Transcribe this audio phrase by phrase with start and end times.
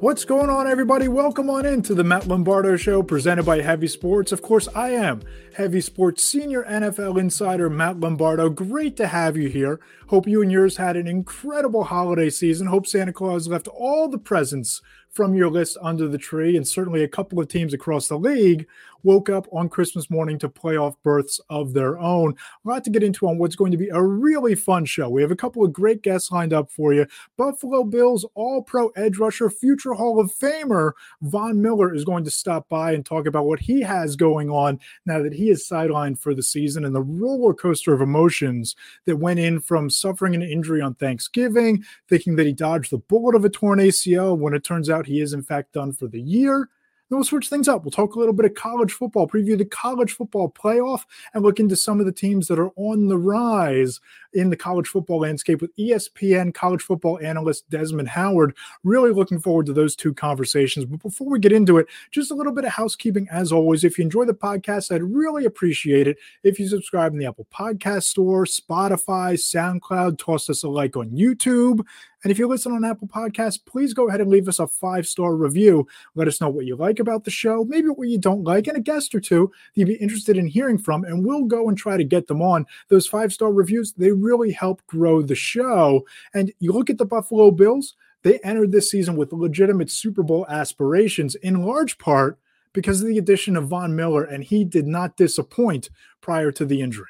[0.00, 1.08] What's going on, everybody?
[1.08, 4.32] Welcome on in to the Matt Lombardo Show presented by Heavy Sports.
[4.32, 5.20] Of course, I am
[5.56, 8.48] Heavy Sports Senior NFL Insider Matt Lombardo.
[8.48, 9.78] Great to have you here.
[10.06, 12.68] Hope you and yours had an incredible holiday season.
[12.68, 14.80] Hope Santa Claus left all the presents
[15.10, 18.66] from your list under the tree, and certainly a couple of teams across the league
[19.02, 22.34] woke up on Christmas morning to playoff berths of their own.
[22.64, 25.08] A lot to get into on what's going to be a really fun show.
[25.08, 27.06] We have a couple of great guests lined up for you.
[27.36, 32.30] Buffalo Bills All Pro Edge Rusher, future Hall of Famer Von Miller is going to
[32.30, 36.18] stop by and talk about what he has going on now that he is sidelined
[36.18, 40.42] for the season and the roller coaster of emotions that went in from suffering an
[40.42, 44.64] injury on Thanksgiving, thinking that he dodged the bullet of a torn ACL when it
[44.64, 46.68] turns out out he is, in fact, done for the year.
[47.10, 47.82] Then we'll switch things up.
[47.82, 51.02] We'll talk a little bit of college football, preview the college football playoff,
[51.34, 53.98] and look into some of the teams that are on the rise
[54.32, 58.56] in the college football landscape with ESPN college football analyst Desmond Howard.
[58.84, 60.84] Really looking forward to those two conversations.
[60.84, 63.82] But before we get into it, just a little bit of housekeeping as always.
[63.82, 67.48] If you enjoy the podcast, I'd really appreciate it if you subscribe in the Apple
[67.52, 71.84] Podcast Store, Spotify, SoundCloud, toss us a like on YouTube.
[72.22, 75.06] And if you listen on Apple Podcasts, please go ahead and leave us a five
[75.06, 75.86] star review.
[76.14, 78.76] Let us know what you like about the show, maybe what you don't like, and
[78.76, 81.04] a guest or two that you'd be interested in hearing from.
[81.04, 82.66] And we'll go and try to get them on.
[82.88, 86.06] Those five star reviews, they really help grow the show.
[86.34, 90.46] And you look at the Buffalo Bills, they entered this season with legitimate Super Bowl
[90.48, 92.38] aspirations, in large part
[92.72, 96.80] because of the addition of Von Miller, and he did not disappoint prior to the
[96.80, 97.08] injury.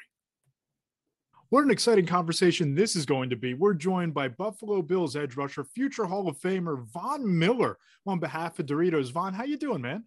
[1.51, 3.55] What an exciting conversation this is going to be.
[3.55, 8.57] We're joined by Buffalo Bills edge rusher, future Hall of Famer Von Miller on behalf
[8.59, 9.11] of Doritos.
[9.11, 10.05] Von, how you doing, man?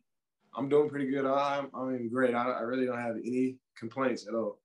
[0.57, 1.27] I'm doing pretty good.
[1.27, 2.35] I'm, I'm great.
[2.35, 4.59] I, I really don't have any complaints at all.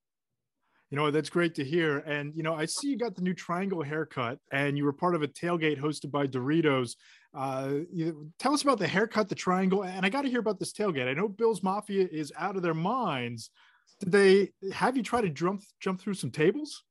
[0.89, 1.97] You know, that's great to hear.
[1.97, 5.16] And, you know, I see you got the new triangle haircut and you were part
[5.16, 6.95] of a tailgate hosted by Doritos.
[7.33, 9.83] Uh, you, tell us about the haircut, the triangle.
[9.83, 11.09] And I got to hear about this tailgate.
[11.09, 13.50] I know Bills Mafia is out of their minds
[13.99, 16.83] did they have you try to jump jump through some tables?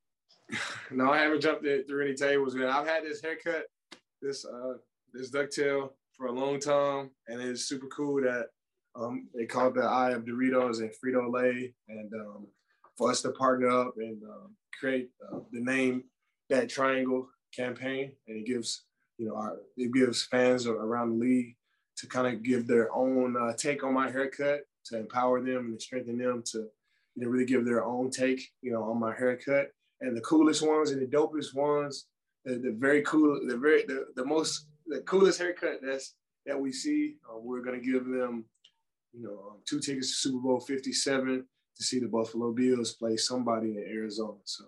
[0.90, 2.54] no, I haven't jumped through any tables.
[2.54, 3.64] Man, I've had this haircut,
[4.20, 4.74] this uh,
[5.12, 8.46] this ducktail for a long time, and it's super cool that
[8.94, 12.46] um, they called the Eye of Doritos and Frito Lay, and um,
[12.96, 16.04] for us to partner up and um, create uh, the name
[16.50, 18.84] that triangle campaign, and it gives
[19.18, 21.56] you know our, it gives fans around the league
[21.96, 25.82] to kind of give their own uh, take on my haircut to empower them and
[25.82, 26.68] strengthen them to
[27.18, 29.70] you know, really give their own take, you know, on my haircut.
[30.00, 32.06] And the coolest ones and the dopest ones,
[32.44, 36.14] the, the very cool, the very the, the most the coolest haircut that's
[36.46, 38.44] that we see, uh, we're gonna give them,
[39.12, 41.44] you know, um, two tickets to Super Bowl 57
[41.76, 44.38] to see the Buffalo Bills play somebody in Arizona.
[44.44, 44.66] So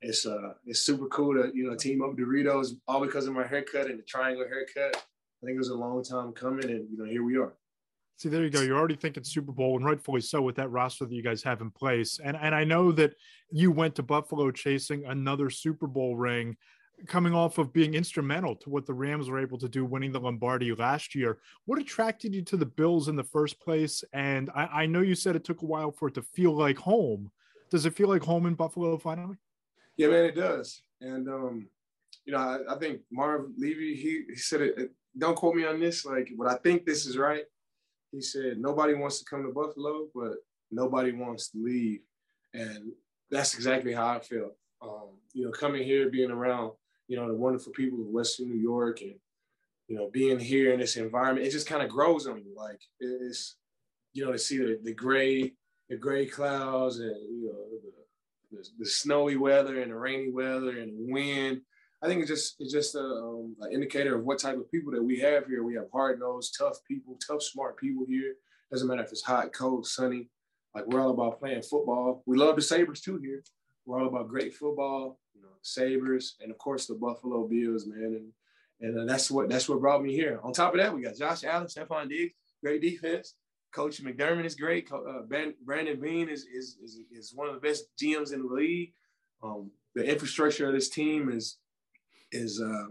[0.00, 3.46] it's uh it's super cool to you know team up Doritos all because of my
[3.46, 4.94] haircut and the triangle haircut.
[5.42, 7.54] I think it was a long time coming, and you know here we are.
[8.18, 8.62] See, there you go.
[8.62, 11.60] You're already thinking Super Bowl, and rightfully so with that roster that you guys have
[11.60, 12.18] in place.
[12.22, 13.14] And and I know that
[13.52, 16.56] you went to Buffalo chasing another Super Bowl ring,
[17.06, 20.18] coming off of being instrumental to what the Rams were able to do, winning the
[20.18, 21.38] Lombardi last year.
[21.66, 24.02] What attracted you to the Bills in the first place?
[24.12, 26.76] And I, I know you said it took a while for it to feel like
[26.76, 27.30] home.
[27.70, 29.36] Does it feel like home in Buffalo finally?
[29.96, 30.82] Yeah, man, it does.
[31.00, 31.68] And um,
[32.24, 34.90] you know, I, I think Marv Levy, he, he said it.
[35.16, 36.04] Don't quote me on this.
[36.04, 37.44] Like, but I think this is right
[38.12, 40.34] he said nobody wants to come to Buffalo, but
[40.70, 42.00] nobody wants to leave,
[42.54, 42.92] and
[43.30, 44.56] that's exactly how I felt.
[44.80, 46.72] Um, you know, coming here, being around,
[47.08, 49.14] you know, the wonderful people of Western New York, and
[49.88, 52.54] you know, being here in this environment, it just kind of grows on you.
[52.56, 53.56] Like it's,
[54.12, 55.52] you know, to see the, the gray,
[55.88, 57.78] the gray clouds, and you know,
[58.50, 61.60] the, the, the snowy weather and the rainy weather and the wind
[62.02, 64.92] I think it's just it's just a, um, an indicator of what type of people
[64.92, 65.64] that we have here.
[65.64, 68.34] We have hard nosed, tough people, tough, smart people here.
[68.70, 70.28] Doesn't matter if it's hot, cold, sunny.
[70.74, 72.22] Like we're all about playing football.
[72.26, 73.42] We love the Sabres too here.
[73.84, 78.30] We're all about great football, you know, Sabres, and of course the Buffalo Bills, man.
[78.80, 80.38] And and that's what that's what brought me here.
[80.44, 83.34] On top of that, we got Josh Allen, Stefon Diggs, great defense.
[83.72, 84.90] Coach McDermott is great.
[84.90, 85.22] Uh,
[85.64, 88.92] Brandon Beane is, is, is is one of the best GMs in the league.
[89.42, 91.58] Um, the infrastructure of this team is
[92.32, 92.86] is uh,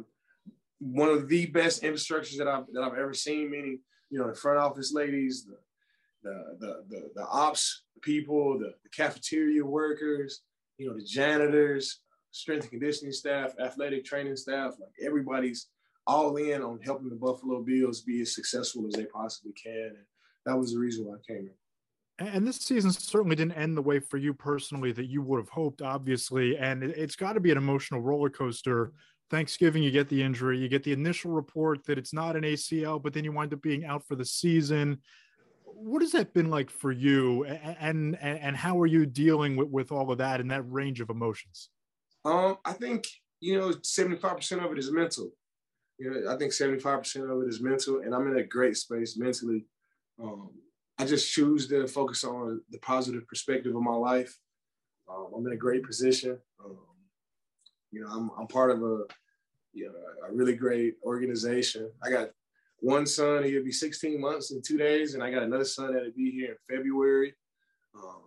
[0.80, 3.50] one of the best infrastructures that I've that I've ever seen.
[3.52, 3.80] Meaning,
[4.10, 5.58] you know, the front office ladies, the
[6.24, 10.42] the the the, the ops people, the, the cafeteria workers,
[10.78, 12.02] you know, the janitors,
[12.32, 15.68] strength and conditioning staff, athletic training staff, like everybody's
[16.06, 19.88] all in on helping the Buffalo Bills be as successful as they possibly can.
[19.88, 20.06] And
[20.46, 22.34] that was the reason why I came here.
[22.34, 25.50] And this season certainly didn't end the way for you personally that you would have
[25.50, 26.58] hoped, obviously.
[26.58, 28.94] And it's got to be an emotional roller coaster
[29.30, 33.02] Thanksgiving, you get the injury, you get the initial report that it's not an ACL,
[33.02, 35.00] but then you wind up being out for the season.
[35.66, 39.68] What has that been like for you, and and, and how are you dealing with,
[39.68, 41.70] with all of that and that range of emotions?
[42.26, 43.08] Um, I think
[43.42, 45.32] you know, seventy five percent of it is mental.
[46.00, 48.44] You know, I think seventy five percent of it is mental, and I'm in a
[48.44, 49.66] great space mentally.
[50.22, 50.52] Um,
[50.98, 54.36] I just choose to focus on the positive perspective of my life.
[55.10, 56.40] Um, I'm in a great position.
[57.92, 59.04] You know, I'm, I'm part of a,
[59.74, 59.94] you know,
[60.28, 61.90] a really great organization.
[62.04, 62.30] I got
[62.80, 66.12] one son, he'll be 16 months in two days, and I got another son that'll
[66.12, 67.34] be here in February.
[67.96, 68.22] Um,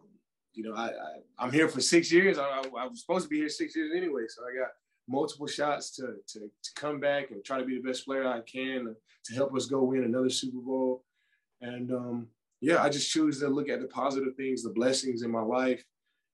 [0.53, 0.91] you know, I,
[1.39, 2.39] I am here for six years.
[2.39, 4.71] I, I, I, was supposed to be here six years anyway, so I got
[5.09, 8.41] multiple shots to, to to come back and try to be the best player I
[8.41, 11.05] can to help us go win another Super Bowl.
[11.61, 12.29] And um,
[12.61, 15.85] yeah, I just choose to look at the positive things, the blessings in my life,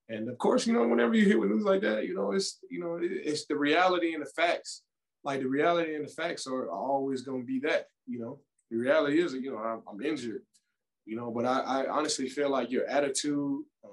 [0.09, 2.79] and of course, you know, whenever you hear news like that, you know, it's you
[2.81, 4.83] know, it's the reality and the facts.
[5.25, 7.87] Like the reality and the facts are, always going to be that.
[8.07, 8.39] You know,
[8.71, 10.43] the reality is, you know, I'm, I'm injured.
[11.05, 13.89] You know, but I, I, honestly feel like your attitude uh,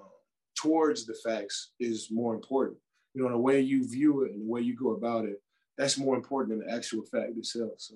[0.55, 2.77] towards the facts is more important.
[3.13, 5.41] You know, the way you view it and the way you go about it,
[5.77, 7.73] that's more important than the actual fact itself.
[7.77, 7.95] So.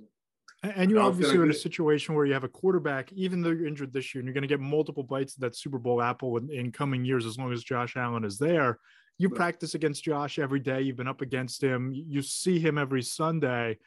[0.76, 3.68] And you obviously are in a situation where you have a quarterback, even though you're
[3.68, 6.38] injured this year, and you're going to get multiple bites of that Super Bowl apple
[6.38, 8.80] in, in coming years as long as Josh Allen is there.
[9.20, 9.36] You right.
[9.36, 10.82] practice against Josh every day.
[10.82, 11.94] You've been up against him.
[11.94, 13.78] You see him every Sunday.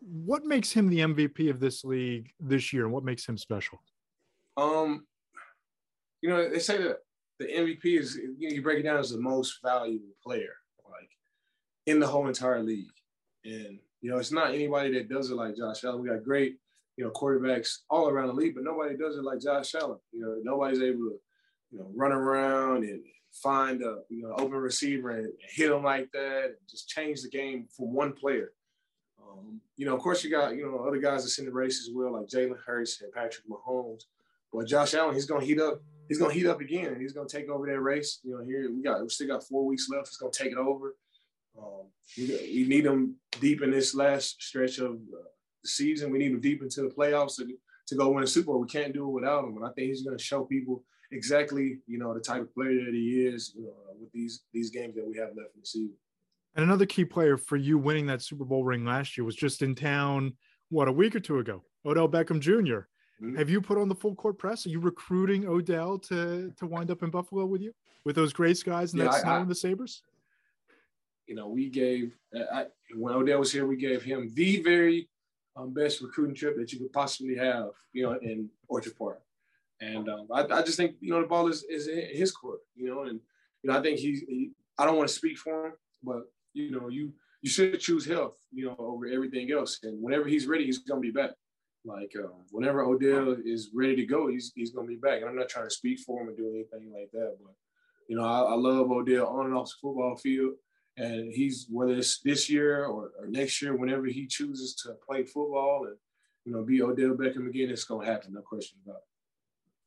[0.00, 3.82] What makes him the MVP of this league this year, and what makes him special?
[4.56, 5.06] Um,
[6.22, 6.98] you know, they say that
[7.38, 10.54] the MVP is you, know, you break it down as the most valuable player,
[10.90, 11.10] like
[11.86, 12.92] in the whole entire league,
[13.44, 16.02] and you know, it's not anybody that does it like Josh Allen.
[16.02, 16.56] We got great,
[16.96, 19.98] you know, quarterbacks all around the league, but nobody does it like Josh Allen.
[20.12, 21.18] You know, nobody's able to,
[21.70, 23.02] you know, run around and
[23.32, 27.28] find a you know open receiver and hit him like that and just change the
[27.28, 28.52] game for one player.
[29.22, 31.80] Um, you know, of course, you got you know other guys that's in the race
[31.80, 34.02] as well, like Jalen Hurts and Patrick Mahomes.
[34.52, 35.82] But Josh Allen, he's gonna heat up.
[36.08, 38.18] He's gonna heat up again, he's gonna take over that race.
[38.24, 40.08] You know, here we got we still got four weeks left.
[40.08, 40.96] He's gonna take it over.
[41.60, 41.86] Um,
[42.16, 45.28] we, we, need them deep in this last stretch of uh,
[45.62, 46.10] the season.
[46.10, 47.46] We need them deep into the playoffs to,
[47.88, 48.60] to go win a Super Bowl.
[48.60, 49.56] We can't do it without him.
[49.56, 52.84] And I think he's going to show people exactly, you know, the type of player
[52.84, 55.66] that he is you know, with these these games that we have left in the
[55.66, 55.96] season.
[56.56, 59.62] And another key player for you winning that Super Bowl ring last year was just
[59.62, 60.36] in town,
[60.68, 62.86] what, a week or two ago, Odell Beckham Jr.
[63.22, 63.36] Mm-hmm.
[63.36, 64.66] Have you put on the full court press?
[64.66, 67.72] Are you recruiting Odell to to wind up in Buffalo with you
[68.04, 70.02] with those Grace guys and yeah, that snow and the Sabres?
[71.30, 72.12] You know, we gave
[72.52, 72.66] I,
[72.96, 75.08] when Odell was here, we gave him the very
[75.54, 79.20] um, best recruiting trip that you could possibly have, you know, in Orchard Park.
[79.80, 82.58] And um, I, I, just think you know the ball is is in his court,
[82.74, 83.20] you know, and
[83.62, 85.72] you know I think he, he I don't want to speak for him,
[86.02, 86.22] but
[86.52, 87.12] you know you
[87.42, 89.78] you should choose health, you know, over everything else.
[89.84, 91.30] And whenever he's ready, he's gonna be back.
[91.84, 95.20] Like uh, whenever Odell is ready to go, he's he's gonna be back.
[95.20, 97.54] And I'm not trying to speak for him or do anything like that, but
[98.08, 100.54] you know I, I love Odell on and off the football field
[100.96, 105.24] and he's whether it's this year or, or, next year, whenever he chooses to play
[105.24, 105.96] football and
[106.44, 109.04] you know be Odell Beckham again, it's gonna happen, no question about it.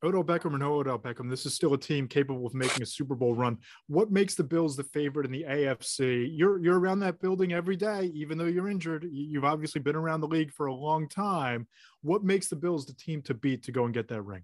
[0.03, 2.85] Odell Beckham or no Odell Beckham, this is still a team capable of making a
[2.85, 3.57] Super Bowl run.
[3.87, 6.29] What makes the Bills the favorite in the AFC?
[6.31, 9.07] You're you're around that building every day, even though you're injured.
[9.09, 11.67] You've obviously been around the league for a long time.
[12.01, 14.43] What makes the Bills the team to beat to go and get that ring?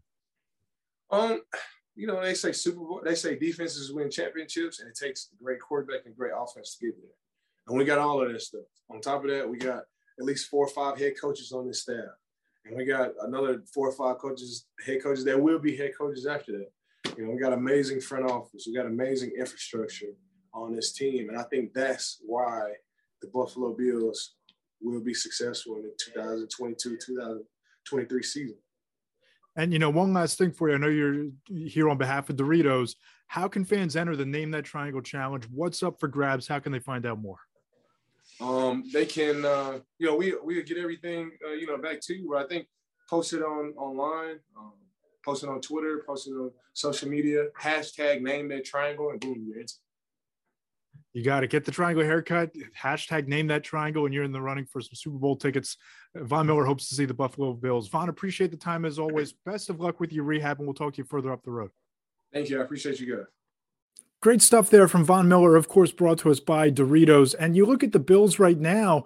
[1.11, 1.41] Um,
[1.99, 5.43] you know, they say Super Bowl, they say defenses win championships, and it takes a
[5.43, 7.11] great quarterback and great offense to get there.
[7.67, 8.61] And we got all of this stuff.
[8.89, 9.83] On top of that, we got
[10.17, 12.15] at least four or five head coaches on this staff.
[12.63, 16.25] And we got another four or five coaches, head coaches that will be head coaches
[16.25, 17.17] after that.
[17.17, 20.13] You know, we got amazing front office, we got amazing infrastructure
[20.53, 21.27] on this team.
[21.27, 22.75] And I think that's why
[23.21, 24.35] the Buffalo Bills
[24.81, 28.57] will be successful in the 2022 2023 season.
[29.55, 30.75] And you know, one last thing for you.
[30.75, 32.95] I know you're here on behalf of Doritos.
[33.27, 35.45] How can fans enter the Name That Triangle Challenge?
[35.51, 36.47] What's up for grabs?
[36.47, 37.39] How can they find out more?
[38.41, 42.15] Um, they can, uh, you know, we we get everything, uh, you know, back to
[42.15, 42.37] you.
[42.37, 42.67] I think
[43.09, 44.73] post it on online, um,
[45.25, 47.47] post it on Twitter, post it on social media.
[47.59, 49.73] Hashtag Name That Triangle, and boom, you're into.
[51.13, 52.51] You got to get the triangle haircut.
[52.79, 55.77] Hashtag name that triangle, and you're in the running for some Super Bowl tickets.
[56.15, 57.87] Von Miller hopes to see the Buffalo Bills.
[57.87, 59.33] Von, appreciate the time as always.
[59.45, 61.71] Best of luck with your rehab, and we'll talk to you further up the road.
[62.31, 62.59] Thank you.
[62.59, 63.25] I appreciate you guys.
[64.21, 67.33] Great stuff there from Von Miller, of course, brought to us by Doritos.
[67.39, 69.05] And you look at the Bills right now,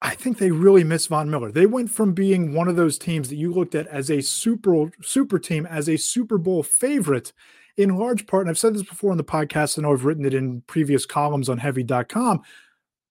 [0.00, 1.52] I think they really miss Von Miller.
[1.52, 4.92] They went from being one of those teams that you looked at as a super
[5.02, 7.32] super team, as a Super Bowl favorite,
[7.76, 10.34] in large part, and I've said this before on the podcast, and I've written it
[10.34, 12.42] in previous columns on heavy.com.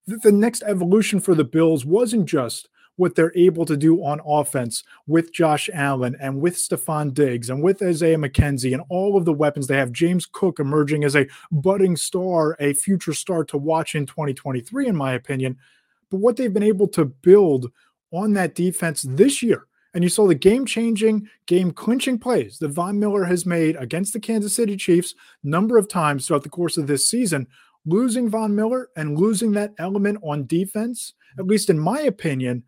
[0.08, 4.22] that the next evolution for the Bills wasn't just what they're able to do on
[4.26, 9.26] offense with Josh Allen and with Stefon Diggs and with Isaiah McKenzie and all of
[9.26, 9.92] the weapons they have.
[9.92, 14.96] James Cook emerging as a budding star, a future star to watch in 2023, in
[14.96, 15.58] my opinion.
[16.12, 17.72] But what they've been able to build
[18.12, 19.66] on that defense this year.
[19.94, 24.14] And you saw the game changing, game clinching plays that Von Miller has made against
[24.14, 27.48] the Kansas City Chiefs number of times throughout the course of this season.
[27.86, 32.64] Losing Von Miller and losing that element on defense, at least in my opinion,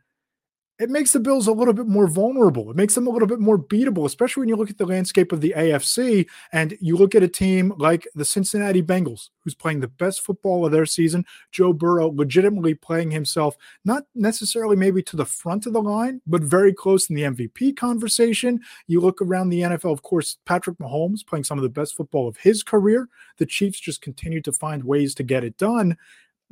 [0.79, 2.71] it makes the Bills a little bit more vulnerable.
[2.71, 5.31] It makes them a little bit more beatable, especially when you look at the landscape
[5.31, 9.81] of the AFC and you look at a team like the Cincinnati Bengals, who's playing
[9.81, 11.25] the best football of their season.
[11.51, 16.41] Joe Burrow legitimately playing himself, not necessarily maybe to the front of the line, but
[16.41, 18.59] very close in the MVP conversation.
[18.87, 22.27] You look around the NFL, of course, Patrick Mahomes playing some of the best football
[22.27, 23.09] of his career.
[23.37, 25.97] The Chiefs just continue to find ways to get it done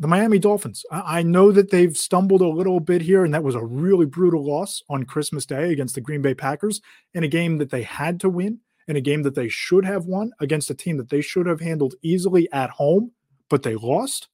[0.01, 0.83] the Miami Dolphins.
[0.91, 4.43] I know that they've stumbled a little bit here, and that was a really brutal
[4.43, 6.81] loss on Christmas Day against the Green Bay Packers
[7.13, 10.05] in a game that they had to win, in a game that they should have
[10.05, 13.11] won against a team that they should have handled easily at home,
[13.47, 14.27] but they lost.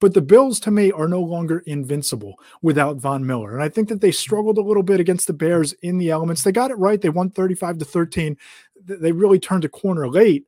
[0.00, 3.54] But the Bills, to me, are no longer invincible without Von Miller.
[3.54, 6.44] And I think that they struggled a little bit against the Bears in the elements.
[6.44, 7.00] They got it right.
[7.00, 8.36] They won 35 to 13.
[8.84, 10.44] They really turned a corner late.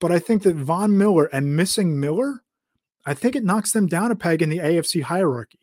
[0.00, 2.42] But I think that Von Miller and missing Miller
[3.08, 5.60] I think it knocks them down a peg in the AFC hierarchy.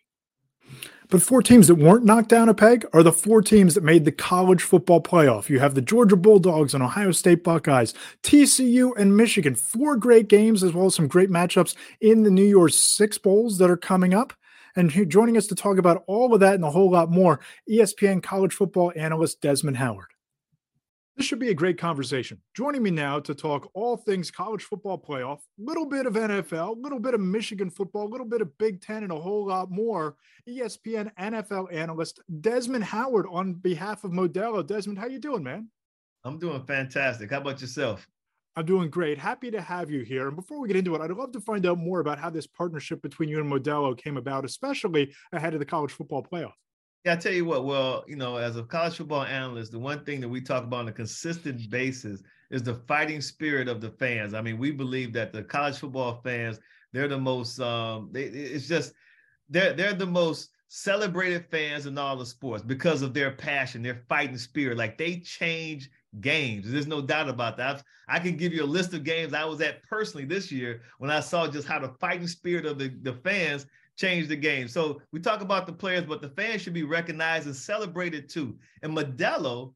[1.09, 4.05] But four teams that weren't knocked down a peg are the four teams that made
[4.05, 5.47] the college football playoff.
[5.47, 9.53] You have the Georgia Bulldogs and Ohio State Buckeyes, TCU and Michigan.
[9.53, 13.59] Four great games, as well as some great matchups in the New Year's Six Bowls
[13.59, 14.33] that are coming up.
[14.75, 18.23] And joining us to talk about all of that and a whole lot more, ESPN
[18.23, 20.14] college football analyst Desmond Howard.
[21.15, 22.41] This should be a great conversation.
[22.53, 26.75] Joining me now to talk all things college football playoff, a little bit of NFL,
[26.75, 29.45] a little bit of Michigan football, a little bit of Big Ten, and a whole
[29.45, 30.17] lot more.
[30.49, 34.65] ESPN NFL analyst Desmond Howard on behalf of Modelo.
[34.65, 35.69] Desmond, how you doing, man?
[36.25, 37.31] I'm doing fantastic.
[37.31, 38.05] How about yourself?
[38.57, 39.17] I'm doing great.
[39.17, 40.27] Happy to have you here.
[40.27, 42.47] And before we get into it, I'd love to find out more about how this
[42.47, 46.53] partnership between you and Modelo came about, especially ahead of the college football playoff.
[47.05, 47.65] Yeah, I tell you what.
[47.65, 50.79] Well, you know, as a college football analyst, the one thing that we talk about
[50.79, 54.33] on a consistent basis is the fighting spirit of the fans.
[54.33, 56.59] I mean, we believe that the college football fans,
[56.93, 57.59] they're the most.
[57.59, 58.93] Um, they, it's just
[59.49, 64.01] they're they're the most celebrated fans in all the sports because of their passion, their
[64.09, 64.77] fighting spirit.
[64.77, 66.71] Like they change games.
[66.71, 67.83] There's no doubt about that.
[68.07, 71.11] I can give you a list of games I was at personally this year when
[71.11, 74.67] I saw just how the fighting spirit of the, the fans change the game.
[74.67, 78.57] So we talk about the players, but the fans should be recognized and celebrated too.
[78.81, 79.73] And Modelo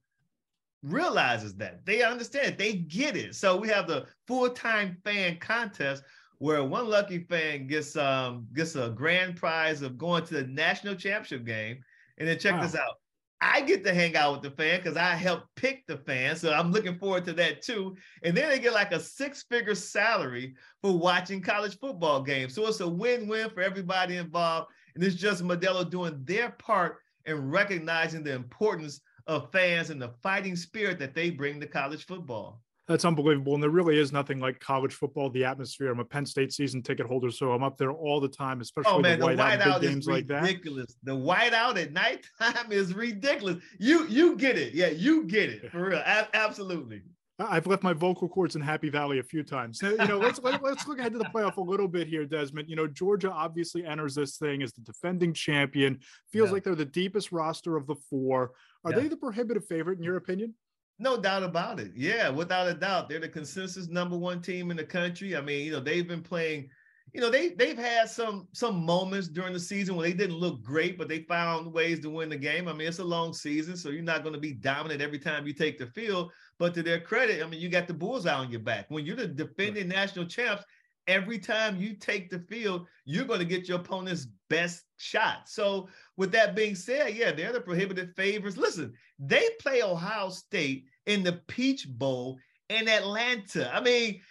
[0.84, 1.86] realizes that.
[1.86, 3.36] They understand, they get it.
[3.36, 6.04] So we have the full-time fan contest
[6.38, 10.96] where one lucky fan gets um gets a grand prize of going to the national
[10.96, 11.84] championship game.
[12.18, 12.62] And then check wow.
[12.62, 12.96] this out.
[13.42, 16.36] I get to hang out with the fan because I helped pick the fan.
[16.36, 17.96] So I'm looking forward to that too.
[18.24, 22.54] And then they get like a six figure salary for watching college football games.
[22.54, 24.72] So it's a win win for everybody involved.
[24.96, 30.12] And it's just Modelo doing their part in recognizing the importance of fans and the
[30.22, 32.62] fighting spirit that they bring to college football.
[32.90, 33.54] That's unbelievable.
[33.54, 35.92] And there really is nothing like college football, the atmosphere.
[35.92, 38.92] I'm a Penn State season ticket holder, so I'm up there all the time, especially
[38.92, 40.42] oh, man, the, the whiteout, white games like that.
[40.42, 40.96] Ridiculous.
[41.04, 43.58] The whiteout at nighttime is ridiculous.
[43.78, 44.74] You you get it.
[44.74, 45.72] Yeah, you get it.
[45.72, 46.00] For real.
[46.00, 47.04] A- absolutely.
[47.38, 49.82] I've left my vocal cords in Happy Valley a few times.
[49.82, 52.08] You know, let's let, us let us look ahead to the playoff a little bit
[52.08, 52.68] here, Desmond.
[52.68, 56.00] You know, Georgia obviously enters this thing as the defending champion.
[56.34, 56.54] Feels yeah.
[56.54, 58.54] like they're the deepest roster of the four.
[58.84, 59.00] Are yeah.
[59.00, 60.56] they the prohibitive favorite in your opinion?
[61.00, 61.92] No doubt about it.
[61.96, 65.36] Yeah, without a doubt, they're the consensus number one team in the country.
[65.36, 66.70] I mean, you know, they've been playing.
[67.14, 70.62] You know, they they've had some some moments during the season where they didn't look
[70.62, 72.68] great, but they found ways to win the game.
[72.68, 75.48] I mean, it's a long season, so you're not going to be dominant every time
[75.48, 76.32] you take the field.
[76.60, 78.86] But to their credit, I mean, you got the bullseye on your back.
[78.90, 80.66] When you're the defending national champs,
[81.10, 85.50] every time you take the field, you're going to get your opponent's best shot.
[85.50, 88.58] So, with that being said, yeah, they're the prohibited favorites.
[88.58, 92.38] Listen, they play Ohio State in the Peach Bowl
[92.70, 93.74] in Atlanta.
[93.76, 94.22] I mean,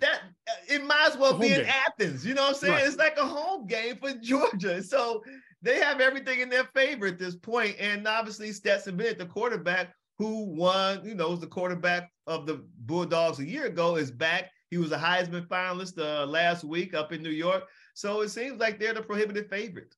[0.00, 2.24] that uh, it might as well be in Athens.
[2.24, 2.72] You know what I'm saying?
[2.74, 2.86] Right.
[2.86, 4.82] It's like a home game for Georgia.
[4.82, 5.22] So
[5.60, 7.76] they have everything in their favor at this point.
[7.80, 12.64] And obviously, Stetson Bennett, the quarterback who won, you know, was the quarterback of the
[12.80, 14.50] Bulldogs a year ago, is back.
[14.70, 17.64] He was a Heisman finalist uh, last week up in New York.
[17.94, 19.94] So it seems like they're the prohibited favorite.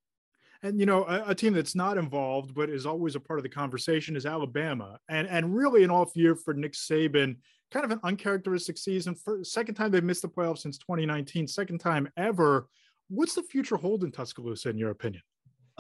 [0.63, 3.43] And you know, a, a, team that's not involved but is always a part of
[3.43, 4.99] the conversation is Alabama.
[5.09, 7.37] And and really an off year for Nick Saban,
[7.71, 9.15] kind of an uncharacteristic season.
[9.15, 12.69] For second time they've missed the playoffs since 2019, second time ever.
[13.09, 15.23] What's the future hold in Tuscaloosa, in your opinion?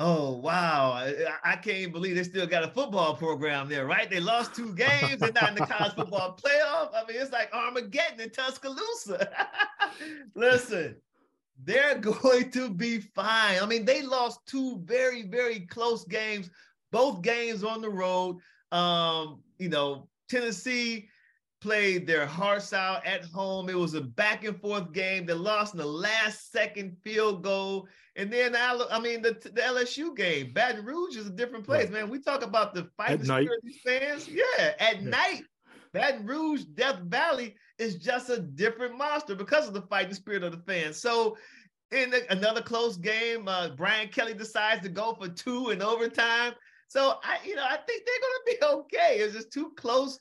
[0.02, 0.92] Oh wow!
[0.92, 1.14] I,
[1.44, 4.08] I, can't believe they still got a football program there, right?
[4.08, 5.18] They lost two games.
[5.18, 6.88] They're not in the college football playoff.
[6.94, 9.28] I mean, it's like Armageddon in Tuscaloosa.
[10.34, 10.96] Listen,
[11.62, 13.58] they're going to be fine.
[13.60, 16.48] I mean, they lost two very, very close games,
[16.90, 18.38] both games on the road.
[18.72, 21.10] Um, you know, Tennessee
[21.60, 23.68] played their hearts out at home.
[23.68, 25.26] It was a back and forth game.
[25.26, 27.86] They lost in the last second field goal.
[28.16, 31.92] And then, I mean, the, the LSU game, Baton Rouge is a different place, right.
[31.92, 32.10] man.
[32.10, 34.28] We talk about the fighting spirit of these fans.
[34.28, 35.10] Yeah, at yeah.
[35.10, 35.42] night,
[35.92, 40.52] Baton Rouge, Death Valley is just a different monster because of the fighting spirit of
[40.52, 41.00] the fans.
[41.00, 41.36] So,
[41.92, 46.52] in the, another close game, uh, Brian Kelly decides to go for two in overtime.
[46.86, 49.18] So I, you know, I think they're gonna be okay.
[49.18, 50.18] It's just too close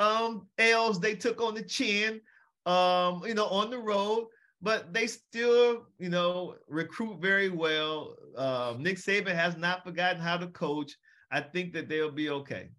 [0.00, 2.20] um, L's they took on the chin,
[2.66, 4.26] um, you know, on the road,
[4.62, 8.16] but they still, you know, recruit very well.
[8.36, 10.96] Uh, Nick Saban has not forgotten how to coach.
[11.30, 12.70] I think that they'll be okay.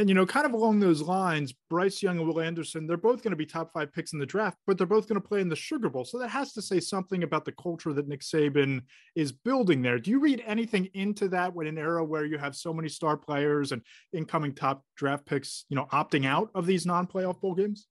[0.00, 3.22] And, you know, kind of along those lines, Bryce Young and Will Anderson, they're both
[3.22, 5.42] going to be top five picks in the draft, but they're both going to play
[5.42, 6.06] in the Sugar Bowl.
[6.06, 8.80] So that has to say something about the culture that Nick Saban
[9.14, 9.98] is building there.
[9.98, 13.18] Do you read anything into that when an era where you have so many star
[13.18, 13.82] players and
[14.14, 17.86] incoming top draft picks, you know, opting out of these non playoff bowl games?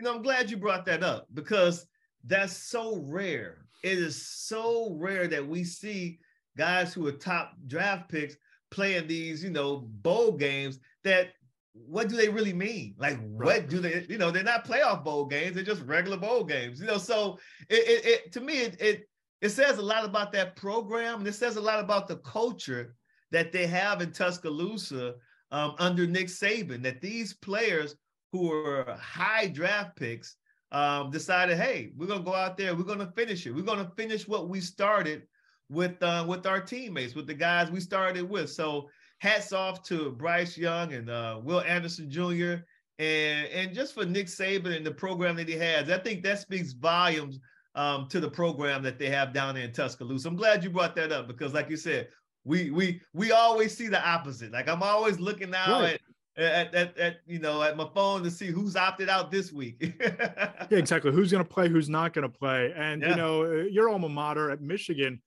[0.00, 1.86] You know, I'm glad you brought that up because
[2.24, 3.66] that's so rare.
[3.84, 6.18] It is so rare that we see
[6.58, 8.34] guys who are top draft picks
[8.72, 11.28] playing these, you know, bowl games that
[11.74, 12.94] what do they really mean?
[12.98, 13.62] Like, right.
[13.62, 16.80] what do they, you know, they're not playoff bowl games, they're just regular bowl games,
[16.80, 16.98] you know.
[16.98, 17.38] So
[17.68, 19.08] it, it, it to me, it, it
[19.40, 22.94] it says a lot about that program, and it says a lot about the culture
[23.30, 25.14] that they have in Tuscaloosa
[25.50, 26.82] um, under Nick Saban.
[26.82, 27.96] That these players
[28.32, 30.36] who are high draft picks
[30.72, 34.28] um, decided, hey, we're gonna go out there, we're gonna finish it, we're gonna finish
[34.28, 35.22] what we started
[35.70, 38.50] with uh, with our teammates, with the guys we started with.
[38.50, 38.88] So
[39.22, 42.64] hats off to Bryce Young and uh, Will Anderson Jr.
[42.98, 45.88] and and just for Nick Saban and the program that he has.
[45.88, 47.38] I think that speaks volumes
[47.76, 50.28] um, to the program that they have down there in Tuscaloosa.
[50.28, 52.08] I'm glad you brought that up because, like you said,
[52.44, 54.50] we we we always see the opposite.
[54.50, 56.00] Like I'm always looking now right.
[56.36, 59.52] at, at, at at you know at my phone to see who's opted out this
[59.52, 59.76] week.
[59.80, 61.12] yeah, exactly.
[61.12, 61.68] Who's going to play?
[61.68, 62.72] Who's not going to play?
[62.74, 63.10] And yeah.
[63.10, 65.22] you know, your alma mater at Michigan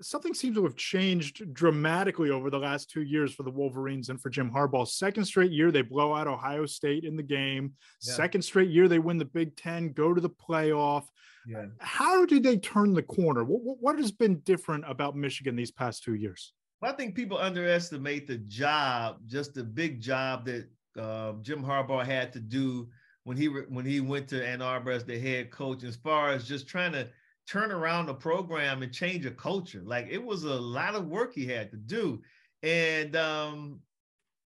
[0.00, 4.20] something seems to have changed dramatically over the last two years for the Wolverines and
[4.20, 4.86] for Jim Harbaugh.
[4.86, 7.74] Second straight year, they blow out Ohio State in the game.
[8.02, 8.14] Yeah.
[8.14, 11.04] Second straight year, they win the Big Ten, go to the playoff.
[11.46, 11.66] Yeah.
[11.78, 13.44] How did they turn the corner?
[13.44, 16.52] What, what has been different about Michigan these past two years?
[16.80, 22.04] Well, I think people underestimate the job, just the big job that uh, Jim Harbaugh
[22.04, 22.88] had to do
[23.24, 26.46] when he when he went to Ann Arbor as the head coach, as far as
[26.46, 27.08] just trying to
[27.48, 29.82] turn around the program and change a culture.
[29.84, 32.22] Like it was a lot of work he had to do.
[32.62, 33.80] And um,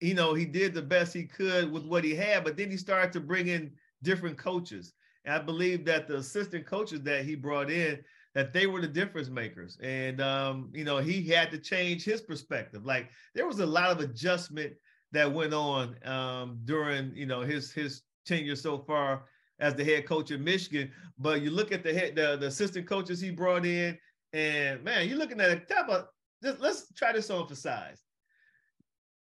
[0.00, 2.76] you know, he did the best he could with what he had, but then he
[2.76, 3.72] started to bring in
[4.02, 4.92] different coaches.
[5.24, 8.86] And I believe that the assistant coaches that he brought in, that they were the
[8.86, 9.78] difference makers.
[9.82, 12.84] And um, you know, he had to change his perspective.
[12.84, 14.74] Like there was a lot of adjustment
[15.12, 19.24] that went on um, during, you know, his his tenure so far
[19.58, 20.90] as the head coach of Michigan.
[21.18, 23.98] But you look at the head, the, the assistant coaches he brought in,
[24.32, 26.08] and man, you're looking at a type of
[26.42, 28.02] just, let's try this on for size.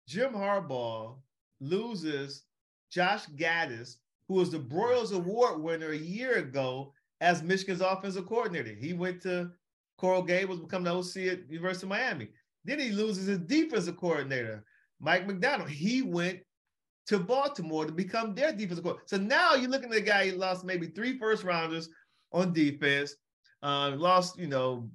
[0.07, 1.15] Jim Harbaugh
[1.59, 2.43] loses
[2.91, 8.73] Josh Gattis, who was the Broyles Award winner a year ago as Michigan's offensive coordinator.
[8.73, 9.51] He went to
[9.97, 12.29] Coral Gables, become the OC at University of Miami.
[12.65, 14.63] Then he loses his defensive coordinator,
[14.99, 15.69] Mike Macdonald.
[15.69, 16.39] He went
[17.07, 19.07] to Baltimore to become their defensive coordinator.
[19.07, 21.89] So now you're looking at a guy who lost maybe three first rounders
[22.31, 23.15] on defense,
[23.61, 24.89] uh, lost, you know,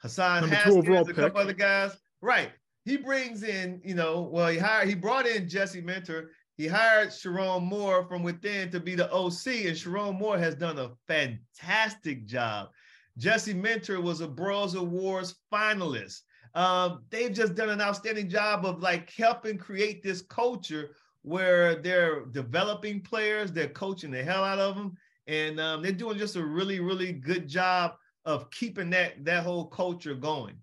[0.00, 1.96] Hassan Haskins, a couple other guys.
[2.20, 2.50] Right.
[2.84, 6.32] He brings in, you know, well, he hired, he brought in Jesse Minter.
[6.56, 10.78] He hired Sherrone Moore from within to be the OC, and Sherrone Moore has done
[10.78, 12.68] a fantastic job.
[13.16, 16.20] Jesse Minter was a Broyles Awards finalist.
[16.54, 20.90] Um, they've just done an outstanding job of like helping create this culture
[21.22, 26.18] where they're developing players, they're coaching the hell out of them, and um, they're doing
[26.18, 30.54] just a really, really good job of keeping that that whole culture going.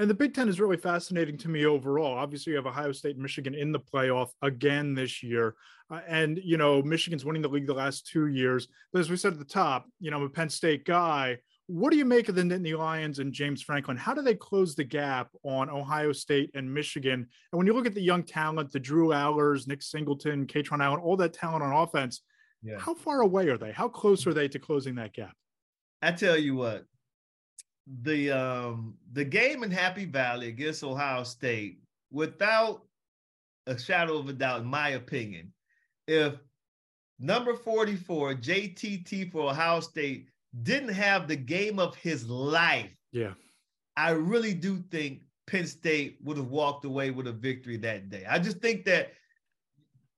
[0.00, 2.16] And the Big Ten is really fascinating to me overall.
[2.16, 5.56] Obviously, you have Ohio State and Michigan in the playoff again this year.
[5.90, 8.68] Uh, and, you know, Michigan's winning the league the last two years.
[8.92, 11.38] But as we said at the top, you know, I'm a Penn State guy.
[11.68, 13.98] What do you make of the Nittany Lions and James Franklin?
[13.98, 17.26] How do they close the gap on Ohio State and Michigan?
[17.52, 20.98] And when you look at the young talent, the Drew Allars, Nick Singleton, Kaytron Allen,
[21.00, 22.22] all that talent on offense,
[22.62, 22.78] yeah.
[22.78, 23.70] how far away are they?
[23.70, 25.34] How close are they to closing that gap?
[26.00, 26.86] I tell you what,
[28.02, 32.82] the um the game in Happy Valley against Ohio State, without
[33.66, 35.52] a shadow of a doubt, in my opinion,
[36.06, 36.34] if
[37.18, 40.28] number 44, JTT for Ohio State,
[40.62, 42.90] didn't have the game of his life.
[43.12, 43.34] Yeah.
[43.96, 48.24] I really do think Penn State would have walked away with a victory that day.
[48.28, 49.12] I just think that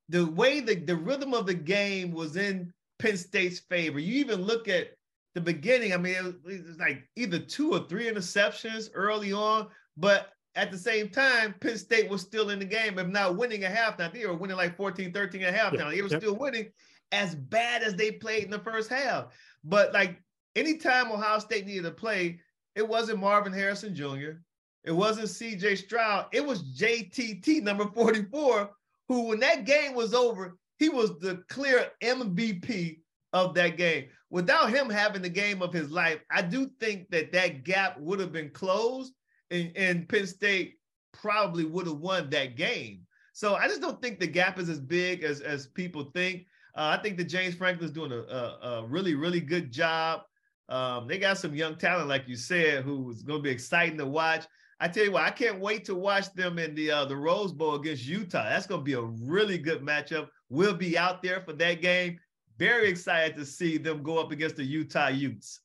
[0.09, 3.99] the way the, the rhythm of the game was in Penn State's favor.
[3.99, 4.89] You even look at
[5.35, 5.93] the beginning.
[5.93, 10.31] I mean, it was, it was like either two or three interceptions early on, but
[10.57, 13.69] at the same time, Penn State was still in the game, if not winning a
[13.69, 14.13] halftime.
[14.13, 15.79] They were winning like 14, 13 at halftime.
[15.79, 16.71] Yeah, they were still winning
[17.13, 19.27] as bad as they played in the first half.
[19.65, 20.21] But like
[20.57, 22.41] anytime Ohio State needed to play,
[22.75, 24.41] it wasn't Marvin Harrison Jr.
[24.85, 26.27] It wasn't CJ Stroud.
[26.33, 28.71] It was JTT number 44,
[29.09, 33.01] who when that game was over, he was the clear MVP
[33.33, 34.07] of that game.
[34.31, 38.21] Without him having the game of his life, I do think that that gap would
[38.21, 39.13] have been closed
[39.51, 40.79] and, and Penn State
[41.13, 43.07] probably would have won that game.
[43.33, 46.47] So I just don't think the gap is as big as, as people think.
[46.81, 50.23] Uh, I think that James Franklin's doing a, a, a really, really good job.
[50.71, 54.07] Um, they got some young talent, like you said, who's going to be exciting to
[54.07, 54.47] watch.
[54.81, 57.53] I tell you what, I can't wait to watch them in the uh, the Rose
[57.53, 58.45] Bowl against Utah.
[58.45, 60.29] That's going to be a really good matchup.
[60.49, 62.19] We'll be out there for that game.
[62.57, 65.61] Very excited to see them go up against the Utah Utes.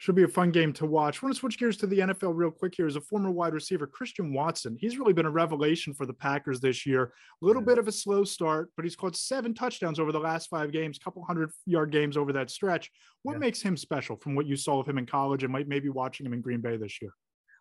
[0.00, 1.20] Should be a fun game to watch.
[1.20, 2.86] I want to switch gears to the NFL real quick here.
[2.86, 6.60] As a former wide receiver, Christian Watson, he's really been a revelation for the Packers
[6.60, 7.12] this year.
[7.42, 10.50] A little bit of a slow start, but he's caught seven touchdowns over the last
[10.50, 12.92] five games, couple hundred yard games over that stretch.
[13.22, 13.38] What yeah.
[13.40, 16.24] makes him special from what you saw of him in college and might maybe watching
[16.24, 17.10] him in Green Bay this year?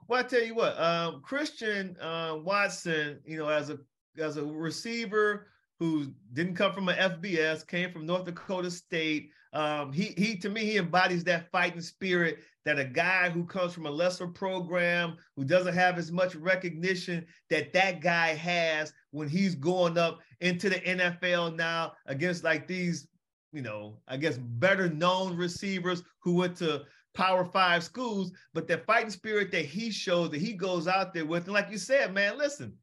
[0.07, 3.79] Well, I tell you what, um, Christian uh, Watson, you know, as a
[4.19, 5.47] as a receiver
[5.79, 9.31] who didn't come from an FBS, came from North Dakota State.
[9.53, 13.73] Um, he he to me he embodies that fighting spirit that a guy who comes
[13.73, 19.29] from a lesser program who doesn't have as much recognition that that guy has when
[19.29, 23.07] he's going up into the NFL now against like these
[23.53, 26.83] you know I guess better known receivers who went to
[27.17, 31.25] Power Five schools, but that fighting spirit that he shows that he goes out there
[31.25, 32.77] with, and like you said, man, listen,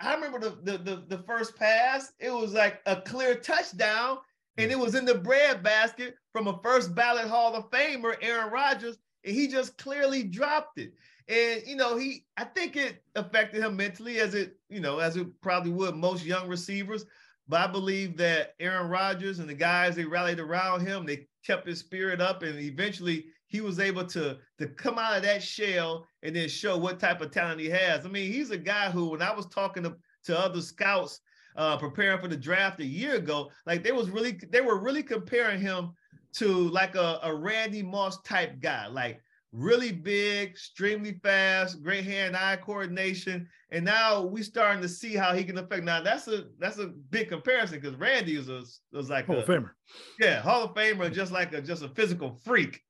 [0.00, 4.18] I remember the, the the the, first pass, it was like a clear touchdown,
[4.58, 8.52] and it was in the bread basket from a first ballot Hall of Famer, Aaron
[8.52, 10.92] Rodgers, and he just clearly dropped it.
[11.28, 15.16] And you know, he I think it affected him mentally as it, you know, as
[15.16, 17.04] it probably would most young receivers.
[17.48, 21.66] But I believe that Aaron Rodgers and the guys they rallied around him, they kept
[21.66, 26.06] his spirit up, and eventually he was able to to come out of that shell
[26.22, 28.04] and then show what type of talent he has.
[28.04, 31.20] I mean, he's a guy who, when I was talking to, to other scouts
[31.56, 35.02] uh, preparing for the draft a year ago, like they was really they were really
[35.02, 35.92] comparing him
[36.34, 39.20] to like a, a Randy Moss type guy, like
[39.52, 43.46] really big, extremely fast, great hand-eye coordination.
[43.70, 45.84] And now we starting to see how he can affect.
[45.84, 48.62] Now that's a that's a big comparison because Randy is a
[48.92, 49.70] was like Hall a, of Famer.
[50.18, 52.80] Yeah, Hall of Famer, just like a just a physical freak.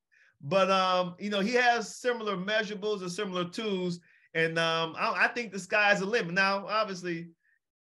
[0.41, 4.01] But um, you know, he has similar measurables and similar tools,
[4.35, 6.35] and um, I, I think the sky's the limit.
[6.35, 7.29] Now, obviously,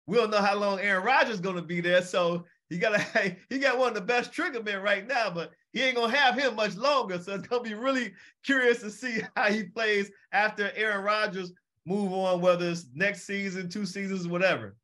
[0.07, 2.99] we don't know how long Aaron Rodgers is going to be there, so he got
[3.49, 6.35] he got one of the best trigger men right now, but he ain't gonna have
[6.37, 7.19] him much longer.
[7.19, 11.51] So it's gonna be really curious to see how he plays after Aaron Rodgers
[11.85, 14.75] move on, whether it's next season, two seasons, whatever.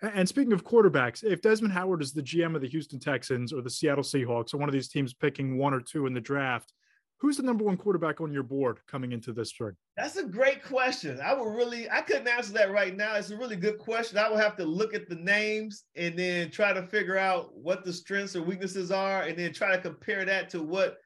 [0.00, 3.62] And speaking of quarterbacks, if Desmond Howard is the GM of the Houston Texans or
[3.62, 6.72] the Seattle Seahawks or one of these teams picking one or two in the draft,
[7.20, 9.74] Who's the number one quarterback on your board coming into this spring?
[9.96, 11.20] That's a great question.
[11.20, 13.16] I would really, I couldn't answer that right now.
[13.16, 14.18] It's a really good question.
[14.18, 17.84] I would have to look at the names and then try to figure out what
[17.84, 20.98] the strengths or weaknesses are, and then try to compare that to what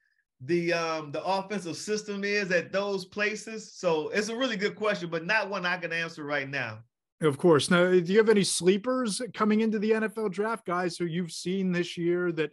[0.44, 3.72] the um the offensive system is at those places.
[3.74, 6.80] So it's a really good question, but not one I can answer right now.
[7.22, 7.70] Of course.
[7.70, 11.70] Now, do you have any sleepers coming into the NFL draft, guys who you've seen
[11.70, 12.50] this year that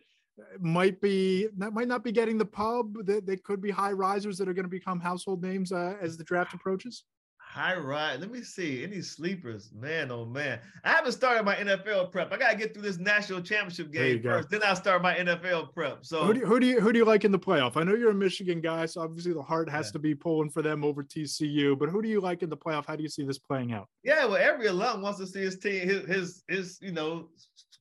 [0.60, 4.38] might be that might not be getting the pub that they could be high risers
[4.38, 7.04] that are going to become household names uh, as the draft approaches?
[7.38, 9.71] High rise let me see any sleepers?
[9.73, 10.60] Man oh man.
[10.84, 12.32] I haven't started my nfl prep.
[12.32, 16.06] I gotta get through this national championship game first then i'll start my nfl prep
[16.06, 17.75] so who do, you, who do you who do you like in the playoff?
[17.75, 19.93] I know you're a michigan guy so obviously the heart has yeah.
[19.93, 22.86] to be pulling for them over tcu but who do you like in the playoff?
[22.86, 23.88] How do you see this playing out?
[24.04, 27.30] Yeah well every alum wants to see his team his his, his you know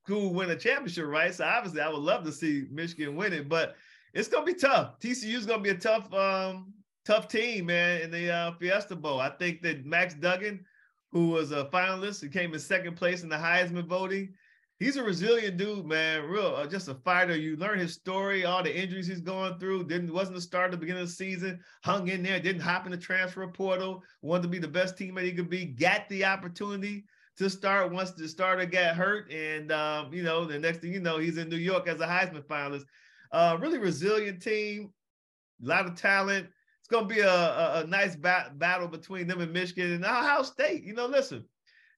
[0.09, 1.35] school win a championship, right?
[1.35, 3.77] So obviously, I would love to see Michigan win it, but
[4.15, 4.99] it's gonna be tough.
[5.01, 6.73] TCU is gonna be a tough, um,
[7.05, 9.21] tough team, man, in the uh, Fiesta Bowl.
[9.21, 10.65] I think that Max Duggan,
[11.13, 14.33] who was a finalist, who came in second place in the Heisman voting,
[14.79, 16.25] he's a resilient dude, man.
[16.25, 17.37] Real, uh, just a fighter.
[17.37, 19.85] You learn his story, all the injuries he's going through.
[19.85, 21.61] Didn't wasn't the start at the beginning of the season.
[21.85, 22.41] Hung in there.
[22.41, 24.03] Didn't hop in the transfer portal.
[24.23, 25.67] Wanted to be the best teammate he could be.
[25.67, 27.05] Got the opportunity
[27.39, 31.01] to start once the starter got hurt, and um, you know the next thing you
[31.01, 32.85] know, he's in New York as a Heisman finalist.
[33.33, 34.93] Uh, really resilient team.
[35.65, 36.49] A lot of talent.
[36.81, 40.05] It's going to be a, a, a nice ba- battle between them and Michigan and
[40.05, 40.85] Ohio State.
[40.85, 41.45] You know, listen,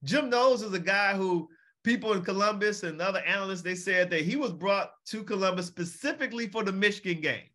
[0.03, 1.49] Jim Knowles is a guy who
[1.85, 6.49] people in Columbus and other analysts they said that he was brought to Columbus specifically
[6.49, 7.49] for the Michigan game,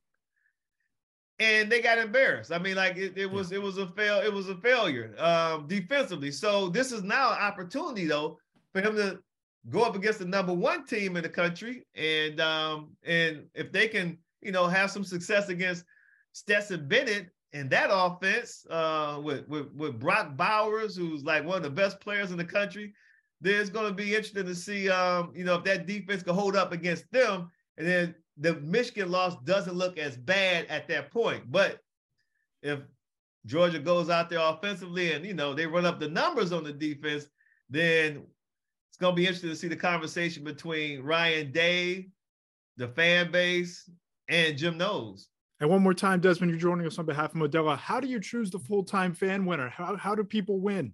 [1.39, 2.51] and they got embarrassed.
[2.51, 5.67] I mean, like it, it was it was a fail it was a failure um,
[5.67, 6.31] defensively.
[6.31, 8.37] So this is now an opportunity though
[8.73, 9.19] for him to
[9.69, 13.87] go up against the number one team in the country, and um, and if they
[13.87, 15.85] can you know have some success against
[16.33, 21.63] Stetson Bennett and that offense uh, with, with with Brock Bowers, who's like one of
[21.63, 22.93] the best players in the country
[23.41, 26.55] there's going to be interesting to see, um, you know, if that defense can hold
[26.55, 27.51] up against them.
[27.77, 31.49] And then the Michigan loss doesn't look as bad at that point.
[31.51, 31.79] But
[32.61, 32.79] if
[33.45, 36.73] Georgia goes out there offensively and, you know, they run up the numbers on the
[36.73, 37.27] defense,
[37.69, 38.23] then
[38.89, 42.09] it's going to be interesting to see the conversation between Ryan Day,
[42.77, 43.89] the fan base,
[44.27, 45.29] and Jim Knowles.
[45.61, 47.77] And one more time, Desmond, you're joining us on behalf of Modelo.
[47.77, 49.69] How do you choose the full time fan winner?
[49.69, 50.93] How, how do people win?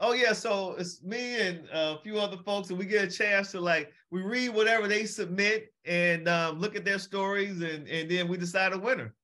[0.00, 3.52] Oh yeah, so it's me and a few other folks, and we get a chance
[3.52, 8.10] to like we read whatever they submit and um, look at their stories, and and
[8.10, 9.14] then we decide a winner.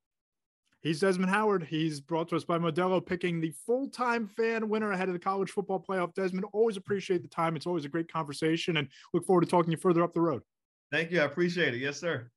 [0.83, 1.65] He's Desmond Howard.
[1.69, 5.51] He's brought to us by Modelo, picking the full-time fan winner ahead of the college
[5.51, 6.15] football playoff.
[6.15, 7.55] Desmond, always appreciate the time.
[7.55, 10.23] It's always a great conversation, and look forward to talking to you further up the
[10.23, 10.43] road.
[10.91, 11.21] Thank you.
[11.21, 11.81] I appreciate it.
[11.81, 12.31] Yes, sir.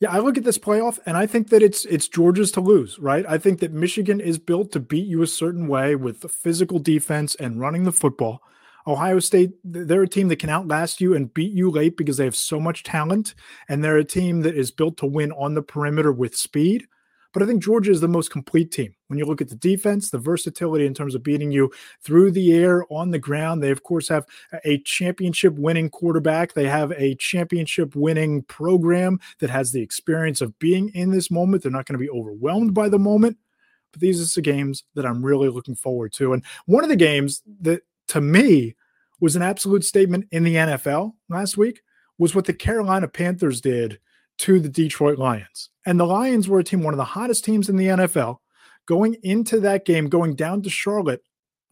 [0.00, 2.98] Yeah, I look at this playoff and I think that it's it's Georgia's to lose,
[3.00, 3.24] right?
[3.28, 6.78] I think that Michigan is built to beat you a certain way with the physical
[6.78, 8.40] defense and running the football.
[8.86, 12.24] Ohio State, they're a team that can outlast you and beat you late because they
[12.24, 13.34] have so much talent,
[13.68, 16.86] and they're a team that is built to win on the perimeter with speed.
[17.34, 18.94] But I think Georgia is the most complete team.
[19.08, 21.70] When you look at the defense, the versatility in terms of beating you
[22.02, 24.24] through the air, on the ground, they of course have
[24.64, 26.54] a championship winning quarterback.
[26.54, 31.62] They have a championship winning program that has the experience of being in this moment.
[31.62, 33.36] They're not going to be overwhelmed by the moment.
[33.92, 36.32] But these are the games that I'm really looking forward to.
[36.32, 38.74] And one of the games that to me
[39.20, 41.82] was an absolute statement in the NFL last week
[42.18, 43.98] was what the Carolina Panthers did
[44.38, 45.70] to the Detroit Lions.
[45.84, 48.38] And the Lions were a team, one of the hottest teams in the NFL.
[48.86, 51.22] Going into that game, going down to Charlotte,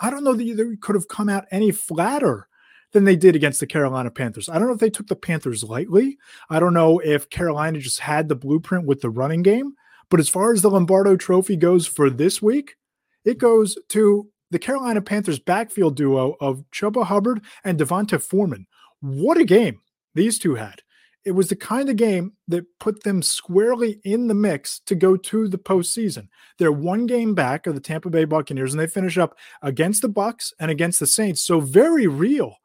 [0.00, 2.48] I don't know that they could have come out any flatter
[2.92, 4.48] than they did against the Carolina Panthers.
[4.48, 6.18] I don't know if they took the Panthers lightly.
[6.50, 9.74] I don't know if Carolina just had the blueprint with the running game.
[10.10, 12.76] But as far as the Lombardo trophy goes for this week,
[13.24, 18.66] it goes to the Carolina Panthers backfield duo of Chuba Hubbard and D'Onta Foreman.
[19.00, 19.80] What a game
[20.14, 20.82] these two had
[21.26, 25.16] it was the kind of game that put them squarely in the mix to go
[25.16, 26.28] to the postseason.
[26.56, 30.08] They're one game back of the Tampa Bay Buccaneers, and they finish up against the
[30.08, 31.42] Bucks and against the Saints.
[31.42, 32.58] So very real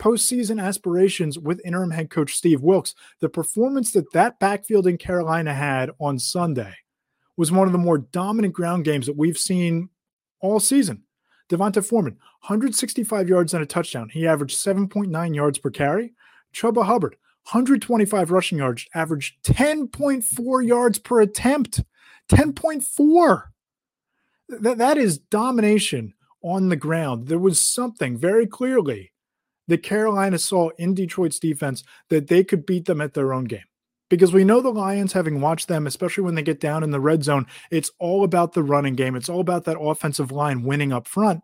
[0.00, 2.96] postseason aspirations with interim head coach Steve Wilks.
[3.20, 6.74] The performance that that backfield in Carolina had on Sunday
[7.36, 9.90] was one of the more dominant ground games that we've seen
[10.40, 11.04] all season.
[11.48, 14.08] D'Onta Foreman, 165 yards and a touchdown.
[14.08, 16.14] He averaged 7.9 yards per carry.
[16.52, 17.16] Chuba Hubbard,
[17.48, 21.82] 125 rushing yards, averaged 10.4 yards per attempt.
[22.30, 23.44] 10.4.
[24.50, 27.28] That, that is domination on the ground.
[27.28, 29.12] There was something very clearly
[29.66, 33.60] that Carolina saw in Detroit's defense that they could beat them at their own game.
[34.10, 37.00] Because we know the Lions, having watched them, especially when they get down in the
[37.00, 39.14] red zone, it's all about the running game.
[39.14, 41.42] It's all about that offensive line winning up front.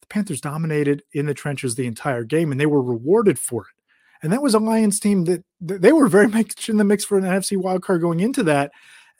[0.00, 3.75] The Panthers dominated in the trenches the entire game, and they were rewarded for it.
[4.22, 7.18] And that was a Lions team that, they were very much in the mix for
[7.18, 8.72] an NFC wildcard going into that.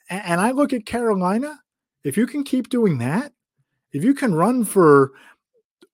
[0.09, 1.61] And I look at Carolina,
[2.05, 3.33] if you can keep doing that,
[3.93, 5.13] if you can run for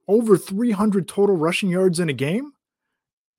[0.09, 2.53] over 300 total rushing yards in a game,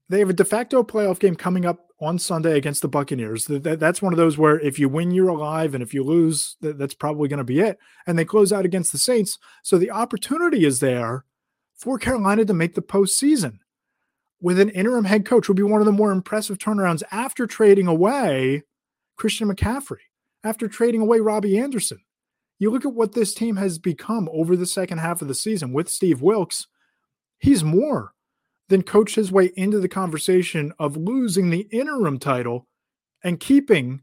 [0.10, 3.46] they have a de facto playoff game coming up on Sunday against the Buccaneers.
[3.48, 6.94] That's one of those where if you win, you're alive, and if you lose, that's
[6.94, 7.78] probably going to be it.
[8.06, 9.38] And they close out against the Saints.
[9.62, 11.26] So the opportunity is there
[11.76, 13.60] for Carolina to make the postseason
[14.44, 17.88] with an interim head coach would be one of the more impressive turnarounds after trading
[17.88, 18.62] away
[19.16, 20.02] Christian McCaffrey,
[20.44, 22.00] after trading away Robbie Anderson.
[22.60, 25.72] You look at what this team has become over the second half of the season
[25.72, 26.68] with Steve Wilks,
[27.40, 28.12] he's more
[28.68, 32.68] than coached his way into the conversation of losing the interim title
[33.24, 34.02] and keeping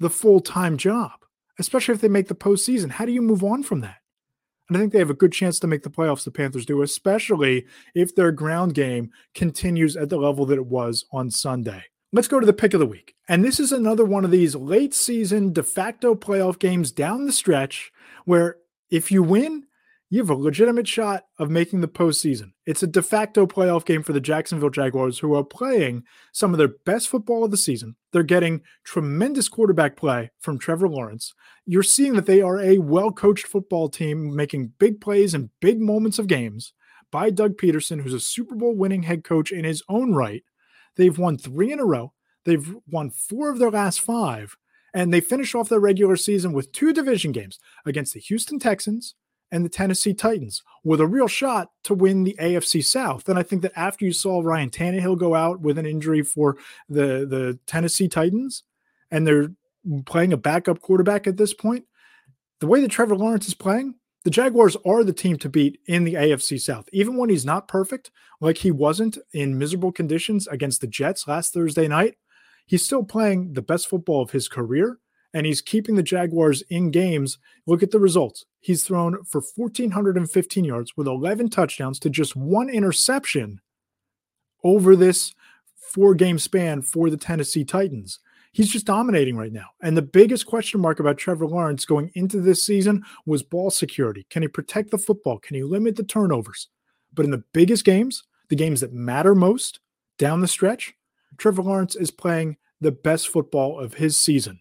[0.00, 1.12] the full time job,
[1.60, 2.90] especially if they make the postseason.
[2.90, 3.98] How do you move on from that?
[4.68, 6.82] And I think they have a good chance to make the playoffs, the Panthers do,
[6.82, 11.84] especially if their ground game continues at the level that it was on Sunday.
[12.12, 13.14] Let's go to the pick of the week.
[13.28, 17.32] And this is another one of these late season de facto playoff games down the
[17.32, 17.92] stretch
[18.24, 18.56] where
[18.90, 19.64] if you win,
[20.10, 22.52] you have a legitimate shot of making the postseason.
[22.64, 26.58] It's a de facto playoff game for the Jacksonville Jaguars, who are playing some of
[26.58, 27.96] their best football of the season.
[28.12, 31.34] They're getting tremendous quarterback play from Trevor Lawrence.
[31.66, 35.78] You're seeing that they are a well coached football team making big plays and big
[35.78, 36.72] moments of games
[37.12, 40.42] by Doug Pederson, who's a Super Bowl winning head coach in his own right.
[40.96, 44.56] They've won three in a row, they've won four of their last five.
[44.94, 49.14] And they finish off their regular season with two division games against the Houston Texans
[49.50, 53.28] and the Tennessee Titans with a real shot to win the AFC South.
[53.28, 56.56] And I think that after you saw Ryan Tannehill go out with an injury for
[56.88, 58.64] the, the Tennessee Titans,
[59.10, 59.48] and they're
[60.06, 61.84] playing a backup quarterback at this point,
[62.60, 66.04] the way that Trevor Lawrence is playing, the Jaguars are the team to beat in
[66.04, 66.88] the AFC South.
[66.92, 71.54] Even when he's not perfect, like he wasn't in miserable conditions against the Jets last
[71.54, 72.16] Thursday night,
[72.66, 74.98] he's still playing the best football of his career
[75.34, 77.38] and he's keeping the Jaguars in games.
[77.66, 78.44] Look at the results.
[78.60, 83.60] He's thrown for 1,415 yards with 11 touchdowns to just one interception
[84.64, 85.34] over this
[85.76, 88.20] four game span for the Tennessee Titans.
[88.52, 89.66] He's just dominating right now.
[89.82, 94.26] And the biggest question mark about Trevor Lawrence going into this season was ball security.
[94.30, 95.38] Can he protect the football?
[95.38, 96.68] Can he limit the turnovers?
[97.12, 99.80] But in the biggest games, the games that matter most
[100.18, 100.94] down the stretch,
[101.36, 104.60] Trevor Lawrence is playing the best football of his season.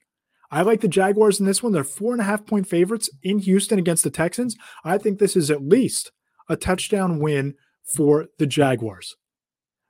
[0.50, 1.74] I like the Jaguars in this one.
[1.74, 4.56] They're four and a half point favorites in Houston against the Texans.
[4.84, 6.12] I think this is at least
[6.50, 7.56] a touchdown win
[7.96, 9.16] for the Jaguars.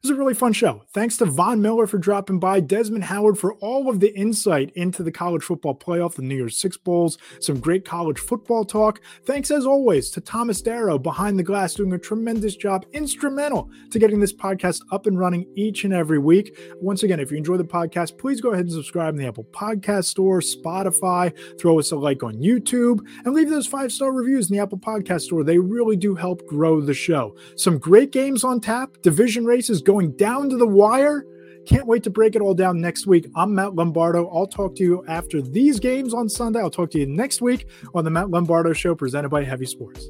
[0.08, 0.84] Is a really fun show.
[0.94, 5.04] Thanks to Von Miller for dropping by, Desmond Howard for all of the insight into
[5.04, 9.02] the college football playoff, the New Year's Six Bowls, some great college football talk.
[9.26, 14.00] Thanks, as always, to Thomas Darrow behind the glass, doing a tremendous job, instrumental to
[14.00, 16.58] getting this podcast up and running each and every week.
[16.80, 19.48] Once again, if you enjoy the podcast, please go ahead and subscribe in the Apple
[19.52, 24.50] Podcast Store, Spotify, throw us a like on YouTube, and leave those five star reviews
[24.50, 25.44] in the Apple Podcast Store.
[25.44, 27.36] They really do help grow the show.
[27.58, 31.26] Some great games on tap, division races going down to the wire.
[31.66, 33.26] Can't wait to break it all down next week.
[33.36, 34.30] I'm Matt Lombardo.
[34.30, 36.60] I'll talk to you after these games on Sunday.
[36.60, 40.08] I'll talk to you next week on the Matt Lombardo Show presented by Heavy Sports.